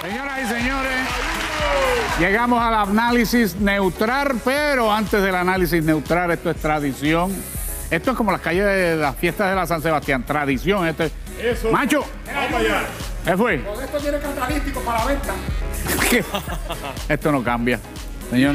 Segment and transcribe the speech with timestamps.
[0.00, 0.92] Señoras y señores,
[2.18, 7.34] llegamos al análisis neutral, pero antes del análisis neutral, esto es tradición.
[7.90, 10.86] Esto es como las calles de las fiestas de la San Sebastián, tradición.
[10.86, 11.70] Esto es- Eso.
[11.70, 12.82] Macho, Vamos allá.
[13.24, 13.62] ¿qué fue?
[13.62, 15.34] Con esto tiene catalítico para la venta.
[17.08, 17.78] Esto no cambia,
[18.30, 18.54] señor.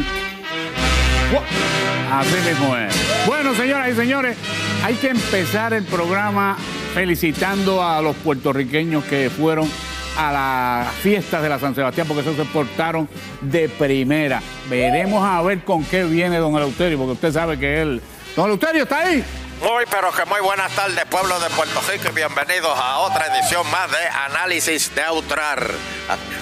[2.12, 2.96] Así mismo es.
[3.28, 4.38] Bueno, señoras y señores,
[4.84, 6.56] hay que empezar el programa
[6.94, 9.70] felicitando a los puertorriqueños que fueron
[10.18, 13.08] a las fiestas de la San Sebastián, porque eso se portaron
[13.42, 14.42] de primera.
[14.70, 18.02] Veremos a ver con qué viene don Eleuterio, porque usted sabe que él.
[18.36, 19.24] Don Eleuterio, ¿está ahí?
[19.62, 23.66] Muy, pero que muy buenas tardes, pueblo de Puerto Rico, y bienvenidos a otra edición
[23.72, 25.60] más de Análisis Neutral.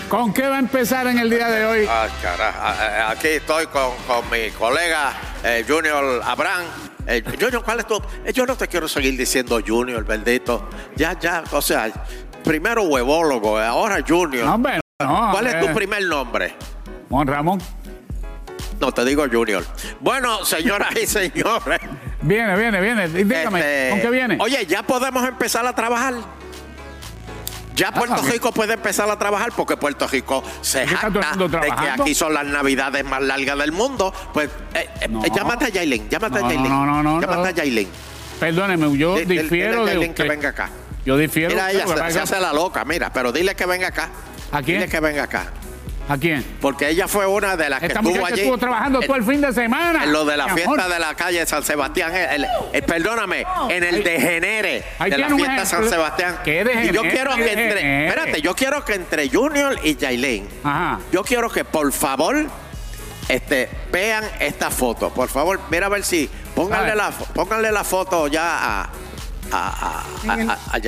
[0.09, 1.87] ¿Con qué va a empezar en el día de hoy?
[1.89, 2.57] Ah, carajo.
[2.59, 5.13] Ah, eh, Aquí estoy con, con mi colega
[5.43, 6.63] eh, Junior Abraham.
[7.05, 8.01] Eh, Junior, ¿cuál es tu...?
[8.25, 10.67] eh, yo no te quiero seguir diciendo Junior, bendito.
[10.95, 11.91] Ya, ya, o sea,
[12.43, 14.45] primero huevólogo, eh, ahora Junior.
[14.45, 16.55] No, hombre, no, ¿Cuál es tu primer nombre?
[17.09, 17.61] Juan Ramón.
[18.79, 19.63] No, te digo Junior.
[19.99, 21.79] Bueno, señoras y señores.
[22.21, 23.07] Viene, viene, viene.
[23.07, 24.37] Dígame, este, ¿con qué viene?
[24.39, 26.15] Oye, ya podemos empezar a trabajar.
[27.75, 31.19] Ya Puerto Ah, Rico puede empezar a trabajar porque Puerto Rico se ¿Ya está todo
[31.19, 34.13] el jacta de que aquí son las navidades más largas del mundo.
[34.31, 35.23] Pues eh, eh, No.
[35.25, 36.69] llámate a Yailin, llámate No, a Yailin.
[36.71, 37.45] no, no, no, llámate no.
[37.47, 37.87] a Yailin.
[38.39, 40.23] Perdóneme, yo Di- di- difiero de Yailin usted.
[40.23, 40.69] que venga acá.
[41.05, 44.09] Yo difiero Mira, de ella se, hace la loca, mira, pero dile que venga acá.
[44.51, 44.79] ¿A quién?
[44.79, 45.47] Dile que venga acá.
[46.09, 46.43] ¿A quién?
[46.59, 48.41] Porque ella fue una de las que estuvo allí.
[48.41, 50.03] estuvo trabajando en- todo el fin de semana.
[50.03, 50.91] En lo de la fiesta amor.
[50.93, 55.29] de la calle San Sebastián, el- el- el- perdóname, en el degenere ahí de la
[55.29, 55.89] fiesta San ejemplo.
[55.89, 56.39] Sebastián.
[56.43, 56.63] ¿Qué Y yo
[57.03, 58.07] degenere, quiero que entre, degenere?
[58.09, 60.99] espérate, yo quiero que entre Junior y Jailin, Ajá.
[61.11, 62.35] yo quiero que por favor
[63.29, 65.09] este, vean esta foto.
[65.13, 66.97] Por favor, mira a ver si, pónganle Dale.
[66.97, 68.89] la, pónganle la foto ya a,
[69.53, 70.03] a,
[70.73, 70.79] a.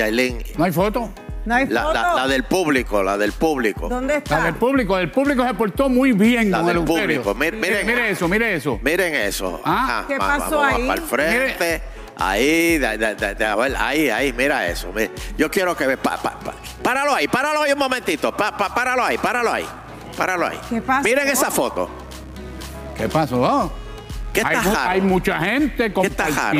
[0.56, 1.10] ¿No hay foto?
[1.44, 1.94] No hay La, foto.
[1.94, 3.88] la- la del público, la del público.
[3.88, 4.42] ¿Dónde La está?
[4.42, 4.98] del público.
[4.98, 7.34] El público se portó muy bien La con del el público.
[7.34, 7.86] Mire- Mire, miren.
[7.86, 8.80] mire eso, mire eso.
[8.82, 9.60] Miren eso.
[9.64, 10.86] Ah, ¿qué va- pasó vamos ahí?
[10.88, 11.82] Para el frente.
[12.18, 14.92] Ahí, de- de- de- de- a ver, ahí, ahí, mira eso.
[15.38, 15.96] Yo quiero que ve.
[15.96, 18.34] pa- pa- pa- páralo ahí, páralo ahí un momentito.
[18.36, 19.66] Pa- pa- páralo ahí, páralo ahí.
[20.16, 20.58] Páralo ahí.
[20.70, 21.04] ¿Qué pasó?
[21.04, 21.88] Miren esa foto.
[22.96, 23.70] ¿Qué pasó?
[24.32, 24.90] ¿Qué hay, está jaro?
[24.90, 26.58] hay mucha gente está jaro?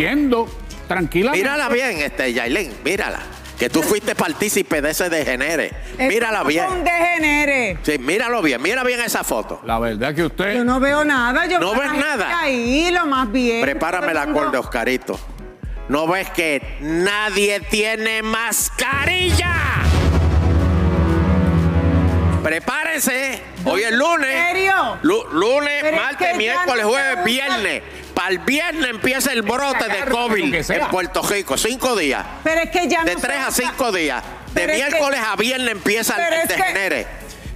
[0.88, 1.32] Tranquila.
[1.32, 3.20] Mírala bien, este, Yailin, mírala.
[3.58, 5.72] Que tú fuiste partícipe de ese degenere.
[5.98, 6.66] Mírala bien.
[6.66, 7.78] un degenere.
[7.82, 9.62] Sí, míralo bien, mira bien esa foto.
[9.64, 10.56] La verdad que usted.
[10.56, 11.46] Yo no veo nada.
[11.46, 12.38] Yo ¿No veo ves nada?
[12.40, 13.62] Ahí, lo más bien.
[13.62, 15.18] Prepárame la el mundo- col de Oscarito.
[15.88, 19.54] ¿No ves que nadie tiene mascarilla?
[22.42, 23.40] Prepárense.
[23.64, 24.28] Hoy es lunes.
[24.30, 24.98] ¿En serio?
[25.02, 27.82] Lu- lunes, Pero es martes, que ya miércoles, no jueves, viernes.
[28.28, 31.56] El viernes empieza el brote de COVID en Puerto Rico.
[31.56, 32.24] Cinco días.
[32.42, 34.22] Pero es que ya De no tres a cinco días.
[34.52, 37.06] De Pero es que- miércoles a viernes empieza el- es que- degenere.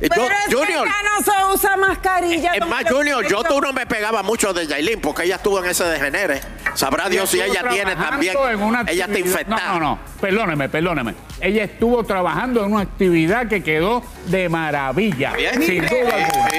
[0.00, 2.52] Pero Yo- es Junior, que ya no se usa mascarilla.
[2.54, 5.68] es más, Junior, yo tú no me pegaba mucho de Yailin porque ella estuvo en
[5.70, 6.40] ese degenere.
[6.74, 8.34] Sabrá Dios si ella tiene también.
[8.50, 9.60] en una Ella está infectada.
[9.74, 9.98] No, no, no.
[10.20, 11.14] Perdóneme, perdóneme.
[11.42, 15.32] Ella estuvo trabajando en una actividad que quedó de maravilla.
[15.32, 15.62] Bien.
[15.62, 16.50] Sin duda alguna.
[16.50, 16.56] Sí.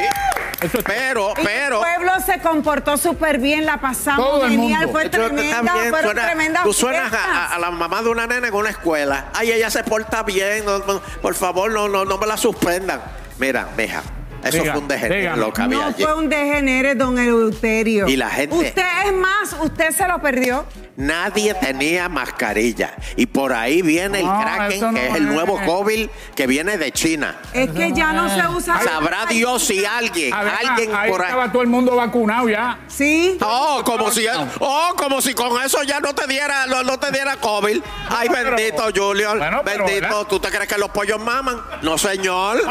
[0.61, 1.83] Eso es- Pero, Y pero.
[1.85, 6.25] El pueblo se comportó súper bien, la pasamos Todo el genial, fue tremenda, fueron suena-
[6.25, 9.25] tremendas tú suenas a, la mamá de una nena en una escuela.
[9.33, 10.63] Ay, ella se porta bien.
[10.65, 13.01] no- no, por favor, no, no, no me la suspendan.
[13.39, 14.03] Mira, mija,
[14.43, 16.03] eso Diga, fue un degenere lo que había No allí.
[16.03, 18.07] fue un degenere, don Eleuterio.
[18.07, 20.65] Y la gente- Usted es más, usted se lo perdió.
[20.97, 22.93] Nadie tenía mascarilla.
[23.15, 25.33] Y por ahí viene el Kraken, no que es el es.
[25.33, 27.37] nuevo COVID que viene de China.
[27.53, 28.79] Es que ya no se usa.
[28.81, 31.27] Sabrá Dios si alguien, alguien ahí por ahí.
[31.29, 32.77] estaba todo el mundo vacunado ya.
[32.87, 33.37] Sí.
[33.41, 34.25] Oh, como si,
[34.59, 37.81] oh, como si con eso ya no te diera, no, no te diera COVID.
[38.09, 38.81] Ay, Pero- bendito.
[38.91, 40.07] Bueno, pero, bendito.
[40.07, 40.27] ¿verdad?
[40.29, 41.57] ¿Tú te crees que los pollos maman?
[41.81, 42.61] No, señor.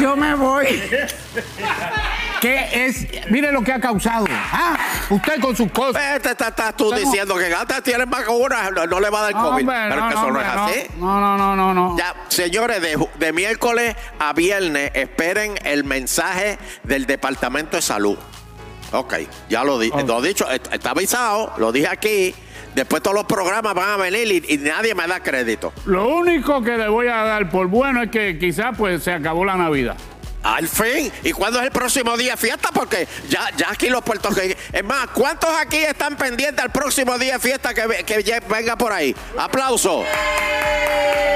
[0.00, 0.66] Yo me voy.
[2.40, 3.06] ¿Qué es?
[3.30, 4.24] Mire lo que ha causado.
[4.30, 4.78] Ah,
[5.10, 6.02] usted con sus cosas.
[6.16, 9.22] Este está, estás tú Estamos- diciendo que antes tienes vacunas, no, no le va a
[9.24, 9.60] dar No, COVID.
[9.60, 10.86] hombre, Pero no, que eso no, es así.
[10.98, 11.98] No, no, no, no, no.
[11.98, 12.80] Ya, señores,
[13.18, 18.16] de, miércoles a viernes esperen el mensaje del Departamento de Salud.
[18.92, 19.14] Ok,
[19.48, 20.02] ya lo, di- Ok.
[20.08, 22.34] lo he dicho, est- está avisado, lo dije aquí.
[22.74, 25.72] Después todos los programas van a venir y, y nadie me da crédito.
[25.86, 29.44] Lo único que le voy a dar por bueno es que quizás pues se acabó
[29.44, 29.96] la Navidad.
[30.50, 31.12] Al fin.
[31.22, 32.70] ¿Y cuándo es el próximo día de fiesta?
[32.74, 34.56] Porque ya, ya aquí los puertorriqueños.
[34.72, 38.76] Es más, ¿cuántos aquí están pendientes al próximo día de fiesta que, que ya venga
[38.76, 39.14] por ahí?
[39.38, 40.04] Aplauso.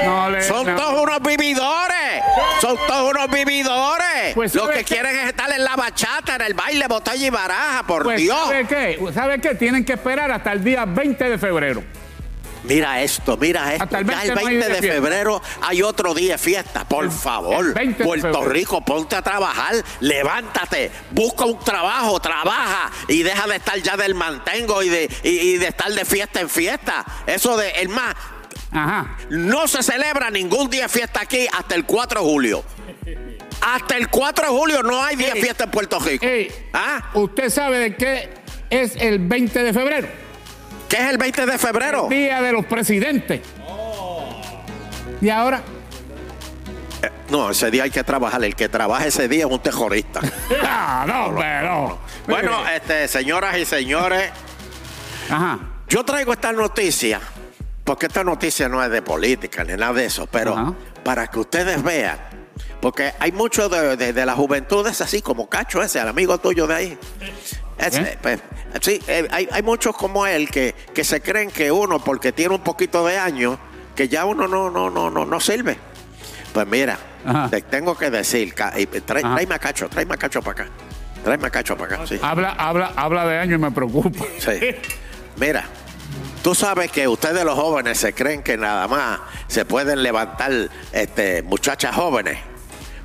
[0.03, 0.75] No le- Son no.
[0.75, 2.21] todos unos vividores.
[2.61, 4.33] Son todos unos vividores.
[4.35, 4.95] Pues, Los ¿sabe que qué?
[4.95, 8.37] quieren es estar en la bachata, en el baile, botella y baraja, por Pues, Dios.
[8.37, 8.99] ¿sabe qué?
[9.13, 9.55] ¿Sabe qué?
[9.55, 11.83] Tienen que esperar hasta el día 20 de febrero.
[12.67, 13.83] Mira esto, mira esto.
[13.83, 16.37] Hasta el ya el 20 no hay 20 día de febrero hay otro día de
[16.37, 16.87] fiesta.
[16.87, 18.43] Por El- favor, el 20 Puerto.
[18.45, 24.15] Rico, ponte a trabajar, levántate, busca un trabajo, trabaja y deja de estar ya del
[24.15, 27.05] mantengo y de, y, y de estar de fiesta en fiesta.
[27.27, 28.15] Eso de, el más,
[28.71, 29.17] Ajá.
[29.29, 32.63] no se celebra ningún día de fiesta aquí hasta el 4 de julio.
[33.61, 36.25] Hasta el 4 de julio no hay día de fiesta en Puerto Rico.
[36.25, 37.09] Ey, ¿Ah?
[37.13, 38.29] ¿Usted sabe de qué
[38.69, 40.07] es el 20 de febrero?
[40.89, 42.07] ¿Qué es el 20 de febrero?
[42.09, 43.41] Día de los presidentes.
[45.21, 45.61] Y ahora,
[47.01, 48.43] Eh, No, ese día hay que trabajar.
[48.43, 50.21] El que trabaja ese día es un terrorista.
[50.63, 51.99] ah, no, pero.
[52.27, 54.31] bueno, este, señoras y señores,
[55.29, 55.59] Ajá.
[55.87, 57.19] yo traigo esta noticia,
[57.83, 60.73] porque esta noticia no es de política ni nada de eso, pero Ajá.
[61.03, 62.17] para que ustedes vean,
[62.79, 66.37] porque hay mucho de, de- de la juventud, es así como Cacho ese, el amigo
[66.37, 66.97] tuyo de ahí.
[67.77, 68.17] Ese, ¿Eh?
[68.21, 68.39] pues,
[68.81, 72.55] sí, eh, hay, hay muchos como él que, que se creen que uno, porque tiene
[72.55, 73.57] un poquito de años,
[73.95, 75.77] que ya uno no, no, no, no, no sirve.
[76.53, 77.49] Pues mira, Ajá.
[77.49, 79.05] te tengo que decir, y trae-
[79.35, 80.71] tráeme a Cacho, tráeme a Cacho para acá.
[81.23, 82.19] Tráeme a Cacho para acá, sí.
[82.21, 84.25] Habla, habla, habla de año y me preocupa.
[84.39, 84.75] Sí.
[85.37, 85.65] Mira,
[86.43, 90.51] tú sabes que ustedes los jóvenes se creen que nada más se pueden levantar
[90.91, 92.37] este, muchachas jóvenes.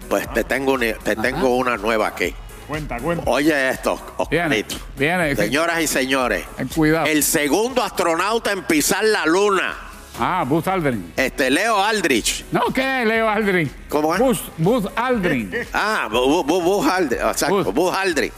[0.08, 2.34] Pues te tengo, una, te tengo una nueva aquí.
[2.70, 3.24] Cuenta, cuenta.
[3.28, 4.00] Oye esto,
[4.30, 4.76] Viene, Oscarito.
[4.96, 5.34] viene.
[5.34, 7.06] Señoras y señores, Ten cuidado.
[7.06, 9.74] el segundo astronauta en pisar la luna,
[10.20, 11.12] Ah, Buzz Aldrin.
[11.16, 12.44] este Leo Aldrich.
[12.52, 13.68] No, ¿qué, Leo Aldrin?
[13.88, 14.20] ¿Cómo es?
[14.20, 15.52] Buzz, Buzz Aldrin.
[15.72, 17.74] Ah, Bu- Bu- Bu- Buzz Aldrin, exacto, Buzz.
[17.74, 18.32] Buzz Aldrin.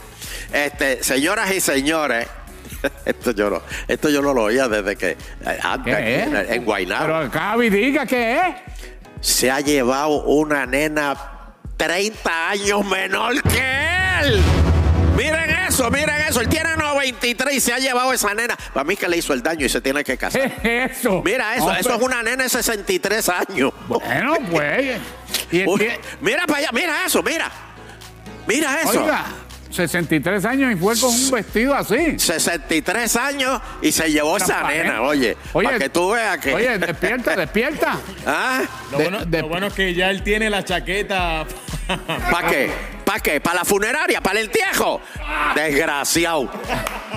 [0.51, 2.27] Este, señoras y señores,
[3.05, 6.47] esto yo no, esto yo no lo oía desde que eh, antes ¿Qué aquí es?
[6.49, 7.05] en, en Guaynabo.
[7.05, 8.55] Pero Cabi, diga qué es.
[9.21, 11.15] se ha llevado una nena
[11.77, 13.82] 30 años menor que
[14.21, 14.41] él.
[15.17, 16.41] Miren eso, miren eso.
[16.41, 18.55] Él tiene 93 y se ha llevado esa nena.
[18.73, 20.51] Para mí que le hizo el daño y se tiene que casar.
[20.61, 21.21] ¿Qué es eso?
[21.23, 21.81] Mira eso, Hombre.
[21.81, 23.71] eso es una nena de 63 años.
[23.87, 24.97] Bueno, pues.
[25.51, 27.51] Y el Uy, tie- mira para allá, mira eso, mira.
[28.47, 29.03] Mira eso.
[29.03, 29.25] Oiga,
[29.71, 32.17] 63 años y fue con un vestido así.
[32.19, 35.37] 63 años y se llevó esa nena, oye.
[35.53, 36.53] para que tú veas que.
[36.55, 37.97] Oye, despierta, despierta.
[38.25, 38.61] ¿Ah?
[38.91, 41.45] Lo, de- bueno, de- lo bueno es que ya él tiene la chaqueta.
[42.31, 42.71] ¿Para qué?
[43.13, 43.39] ¿Para qué?
[43.39, 44.21] ¿Para la funeraria?
[44.21, 44.99] ¿Para el entierro?
[45.53, 46.49] Desgraciado.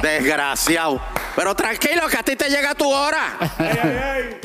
[0.02, 1.00] Desgraciado.
[1.34, 3.38] Pero tranquilo, que a ti te llega tu hora.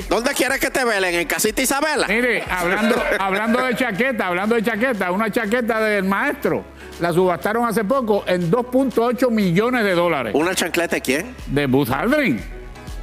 [0.07, 1.13] ¿Dónde quieres que te velen?
[1.13, 2.07] ¿En casita Isabela?
[2.07, 6.63] Mire, hablando, hablando de chaqueta, hablando de chaqueta, una chaqueta del maestro
[7.01, 10.33] la subastaron hace poco en 2.8 millones de dólares.
[10.33, 11.35] ¿Una chancleta de quién?
[11.47, 12.41] De Buzz Aldrin,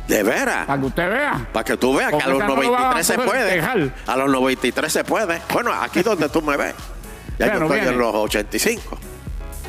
[0.06, 0.64] De veras.
[0.66, 1.46] para que usted vea.
[1.52, 3.44] Para que tú veas que a los esa no lo van a 93 se puede.
[3.56, 3.90] dejar.
[4.06, 5.38] A los 93 se puede.
[5.52, 6.74] Bueno, aquí donde tú me ves.
[7.38, 7.88] Ya yo estoy viene.
[7.92, 8.98] en los 85.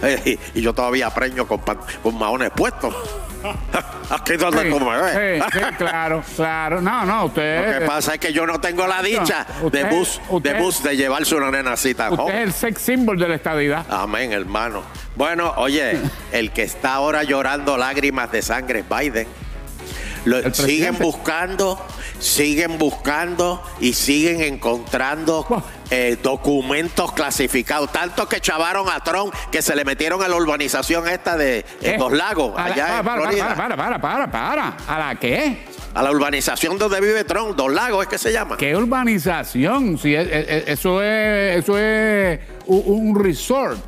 [0.01, 2.95] Eh, y, y yo todavía preño con, pan- con maones puestos.
[4.09, 5.43] aquí donde Sí, tú me ves.
[5.43, 6.81] sí, sí, claro, claro.
[6.81, 9.95] No, no, Lo que usted, pasa es que yo no tengo la dicha usted- de
[9.95, 12.35] bus, usted- de bus de llevarse una nenacita usted joven.
[12.37, 13.85] es el sex symbol de la estadidad.
[13.89, 14.83] Amén, hermano.
[15.15, 15.99] Bueno, oye,
[16.31, 19.27] el que está ahora llorando lágrimas de sangre es Biden.
[20.25, 20.51] Lo- siguen
[20.95, 21.03] presidente.
[21.03, 21.85] buscando,
[22.19, 25.63] siguen buscando y siguen encontrando Wow.
[25.91, 27.91] eh, documentos clasificados.
[27.91, 31.97] Tanto que chavaron a Trump que se le metieron a la urbanización esta de en
[31.99, 33.55] Dos Lagos, A allá para, en para, Florida.
[33.55, 34.77] para, para, para, para, para.
[34.87, 35.65] ¿A la qué?
[35.95, 38.57] A la urbanización donde vive Trump, Dos Lagos es que se llama.
[38.57, 39.97] ¿Qué urbanización?
[39.97, 43.79] Si es- es- es- eso es, eso es un resort.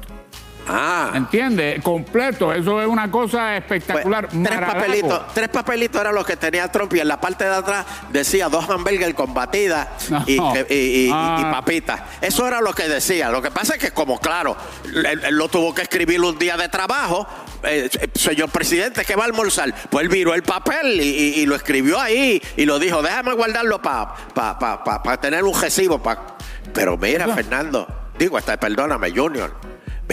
[0.74, 1.12] Ah.
[1.16, 1.82] ¿Entiendes?
[1.84, 2.54] Completo.
[2.54, 4.28] Eso es una cosa Pues, espectacular.
[4.28, 4.74] tres Maralago.
[4.74, 8.48] papelitos, tres papelitos eran los que tenía Trump y en la parte de atrás decía
[8.50, 10.24] dos hamburguesas con batida No.
[10.26, 11.38] y, que- y- y- y- Ah.
[11.42, 12.02] y papitas.
[12.22, 13.30] Eso era lo que decía.
[13.30, 16.56] Lo que pasa es que como claro, él, él lo tuvo que escribir un día
[16.58, 17.28] de trabajo.
[17.64, 19.72] eh, señor presidente, ¿qué va a almorzar?
[19.92, 23.34] Pues él viró el papel y, y- y lo escribió ahí y lo dijo, déjame
[23.34, 26.02] guardarlo para pa, pa, pa- pa tener un recibo.
[26.02, 26.38] pa-".
[26.74, 27.28] Pero mira.
[27.36, 27.88] Fernando,
[28.18, 29.54] digo, hasta, perdóname, Junior.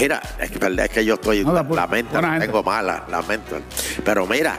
[0.01, 2.19] Mira, es que, es que yo estoy, No, la gente.
[2.47, 3.61] tengo mala, lamento.
[4.05, 4.57] Pero mira,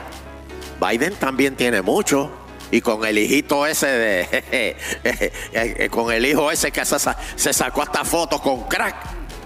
[0.80, 2.30] Biden también tiene mucho.
[2.72, 4.28] Y con el hijito ese de.
[5.02, 8.94] eh, con el hijo ese que se, sa- se sacó hasta fotos con crack.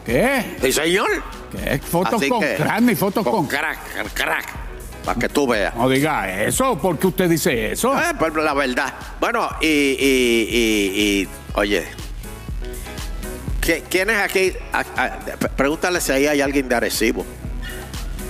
[0.04, 0.56] ¿Qué?
[0.60, 1.08] Sí, señor.
[1.50, 1.78] ¿Qué?
[1.78, 3.46] Fotos Así con que- crack ni fotos con...
[3.46, 3.78] crack,
[4.12, 4.46] crack.
[5.06, 5.74] Para que tú veas.
[5.74, 6.76] No diga eso.
[6.78, 7.94] ¿Por qué usted dice eso?
[7.98, 8.92] Eh, pues, la verdad.
[9.20, 11.86] Bueno, y, y- y- y, oye.
[13.64, 14.52] ¿Qui- ¿Quién es aquí?
[15.56, 17.24] Pregúntale si ahí hay alguien de Arecibo.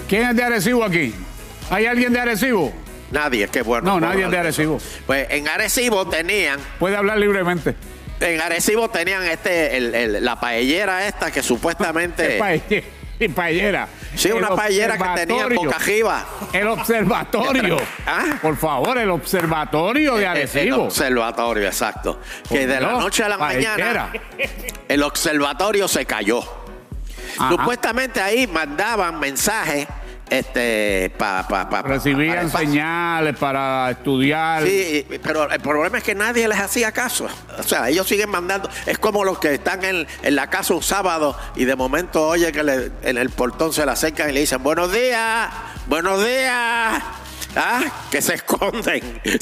[0.09, 1.15] ¿Quién es de Arecibo aquí?
[1.71, 2.73] ¿Hay alguien de Arecibo?
[3.11, 3.87] Nadie, qué bueno.
[3.95, 4.81] No, nadie es de Arecibo.
[5.07, 7.75] Pues en Arecibo tenían Puede hablar libremente.
[8.21, 12.39] En Arecibo tenían este, el- el- la paellera esta que supuestamente
[13.35, 13.89] paellera.
[14.17, 16.25] Sí, El una paellera que tenía boca arriba.
[16.53, 17.79] El observatorio.
[18.07, 18.39] ¿Ah?
[18.41, 20.85] Por favor, el observatorio de El Arecibo.
[20.85, 22.21] observatorio, exacto.
[22.49, 23.75] Que de la noche a la paellera.
[23.77, 24.13] mañana
[24.89, 26.41] el observatorio se cayó.
[27.39, 27.51] Ajá.
[27.51, 29.89] Supuestamente ahí mandaban mensajes
[30.31, 34.63] este, pa, pa, pa- Recibían para señales para estudiar.
[34.65, 37.27] Sí, pero el problema es que nadie les hacía caso.
[37.59, 38.69] O sea, ellos siguen mandando.
[38.87, 42.51] Es como los que están en, en la casa un sábado y de momento oye
[42.53, 45.51] que le- en el portón se le acercan y le dicen buenos días,
[45.87, 47.03] buenos días.
[47.57, 49.39] Ah, que se esconden, se,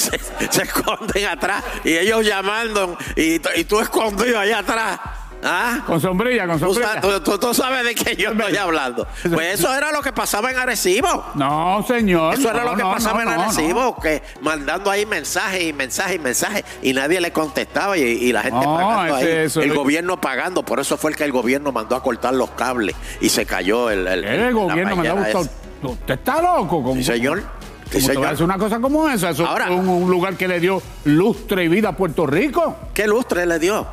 [0.50, 5.00] se esconden atrás y ellos llamando y, y tú escondido allá atrás.
[5.44, 5.80] ¿Ah?
[5.86, 7.00] Con sombrilla, con sombrilla.
[7.00, 9.06] tú- tú- tú sabes de qué yo estoy hablando.
[9.32, 11.24] Pues eso era lo que pasaba en Arecibo.
[11.34, 12.34] No, señor.
[12.34, 15.72] Eso era no, lo que no, pasaba no, en Arecibo, que mandando ahí mensajes y
[15.72, 19.60] mensajes y mensajes y nadie le contestaba y, y la gente No, pagando ahí, eso
[19.62, 22.50] el lo- gobierno pagando, por eso fue el que el gobierno mandó a cortar los
[22.50, 24.24] cables y se cayó el, el.
[24.24, 25.40] El gobierno gusto.
[25.40, 25.50] esa.
[25.82, 26.82] Usted está loco.
[26.82, 27.42] ¿cómo- Sí, señor.
[27.90, 28.44] Sí, ¿Cómo te va a señor.
[28.44, 29.30] una cosa como esa?
[29.30, 32.76] Eso Ahora- un, un lugar que le dio lustre y vida a Puerto Rico.
[32.94, 33.86] ¿Qué lustre le dio?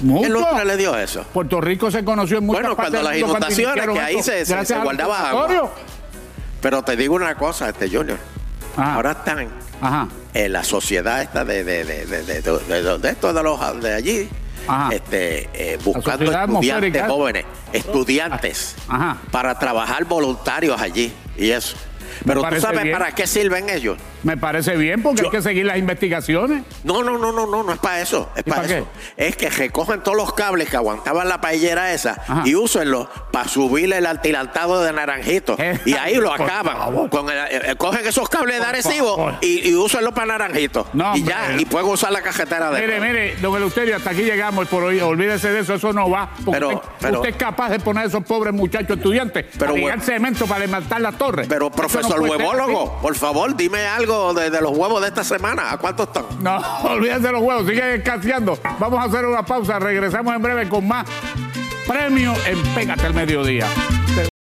[0.00, 0.22] Mucho.
[0.22, 1.24] ¿Qué lustre le dio eso?
[1.32, 4.64] Puerto Rico se conoció en muchas Bueno, partes cuando las inundaciones, que ahí esto, se-
[4.66, 5.70] se- guardaba agua.
[6.60, 8.18] Pero te digo una cosa, este Junior.
[8.76, 8.94] Ajá.
[8.94, 9.48] Ahora están
[9.80, 10.08] Ajá.
[10.32, 13.80] en la sociedad esta de, de, de, de, de, de- de- de estos de los
[13.82, 14.28] de allí,
[14.66, 14.88] Ajá.
[14.92, 18.76] este, eh, buscando estudiantes jóvenes, estudiantes,
[19.30, 21.76] para trabajar voluntarios allí y eso.
[22.26, 22.96] Pero tú sabes bien.
[22.96, 23.98] para qué sirven ellos.
[24.24, 26.64] Me parece bien porque Yo- hay que seguir las investigaciones.
[26.82, 28.30] No, no, no, no, no, no es para eso.
[28.34, 28.78] Es ¿Y para para qué?
[28.78, 28.88] eso.
[29.16, 32.42] Es que recogen todos los cables que aguantaban la paellera esa Ajá.
[32.44, 35.56] y úsenlos para subirle el altilantado de naranjito.
[35.58, 37.08] Eh, y ahí lo acaban.
[37.08, 37.38] Con el-
[37.70, 39.34] eh, cogen esos cables de Por favor.
[39.40, 40.86] y, y úsenlos para naranjito.
[40.92, 44.22] No, y ya, y pueden usar la cajetera de Mire, mire, don Eleuterio, hasta aquí
[44.22, 45.00] llegamos por hoy.
[45.00, 46.30] Olvídese de eso, eso no va.
[46.44, 49.74] Porque Pero- usted, pero- usted es capaz de poner a esos pobres muchachos estudiantes Pero,
[49.92, 51.44] a cemento para levantar la torre.
[51.48, 55.24] Pero Eso profesor no ser huevólogo, por favor, dime algo de, los huevos de esta
[55.24, 55.72] semana.
[55.72, 56.24] ¿A cuánto están?
[56.40, 58.58] No, olvídese de los huevos, sigue escaseando.
[58.78, 61.06] Vamos a hacer una pausa, regresamos en breve con más
[61.86, 63.66] premios en Pégate al Mediodía.